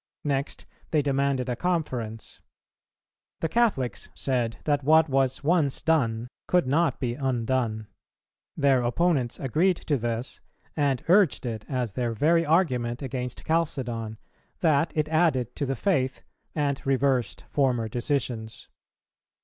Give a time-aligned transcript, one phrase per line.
[0.23, 2.41] Next they demanded a conference;
[3.39, 7.85] the Catholics said that what was once done could not be undone;
[8.57, 10.41] their opponents agreed to this
[10.75, 14.17] and urged it, as their very argument against Chalcedon,
[14.61, 16.23] that it added to the faith,
[16.55, 18.69] and reversed former decisions.